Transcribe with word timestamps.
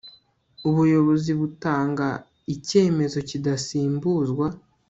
ubuyobozi 0.69 1.31
butanga 1.39 2.07
icyemezo 2.53 3.17
kidasimbuzwa 3.29 4.45